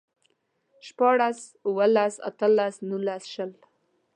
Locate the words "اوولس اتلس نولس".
1.67-3.23